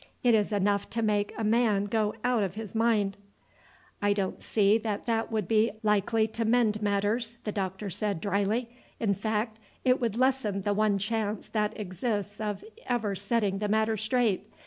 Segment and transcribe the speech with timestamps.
[0.23, 3.17] It is enough to make a man go out of his mind."
[4.01, 8.67] "I don't see that that would be likely to mend matters," the doctor said dryly;
[8.99, 13.95] "in fact it would lessen the one chance that exists of ever setting the matter
[13.95, 14.51] straight.